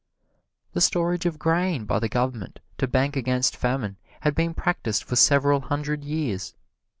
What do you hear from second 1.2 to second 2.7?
of grain by the government